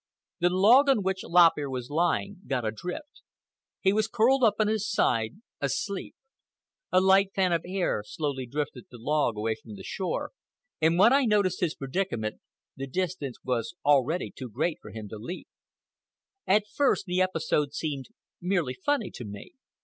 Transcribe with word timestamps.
The 0.39 0.49
log 0.49 0.89
on 0.89 1.03
which 1.03 1.21
Lop 1.23 1.51
Ear 1.59 1.69
was 1.69 1.91
lying 1.91 2.37
got 2.47 2.65
adrift. 2.65 3.21
He 3.81 3.93
was 3.93 4.07
curled 4.07 4.43
up 4.43 4.55
on 4.57 4.65
his 4.67 4.89
side, 4.89 5.35
asleep. 5.59 6.15
A 6.91 6.99
light 6.99 7.35
fan 7.35 7.53
of 7.53 7.61
air 7.67 8.01
slowly 8.03 8.47
drifted 8.47 8.85
the 8.89 8.97
log 8.97 9.37
away 9.37 9.53
from 9.53 9.75
the 9.75 9.83
shore, 9.83 10.31
and 10.81 10.97
when 10.97 11.13
I 11.13 11.25
noticed 11.25 11.59
his 11.61 11.75
predicament 11.75 12.41
the 12.75 12.87
distance 12.87 13.37
was 13.43 13.75
already 13.85 14.33
too 14.35 14.49
great 14.49 14.79
for 14.81 14.89
him 14.89 15.07
to 15.09 15.19
leap. 15.19 15.47
At 16.47 16.65
first 16.67 17.05
the 17.05 17.21
episode 17.21 17.71
seemed 17.71 18.07
merely 18.41 18.73
funny 18.73 19.11
to 19.11 19.23
me. 19.23 19.51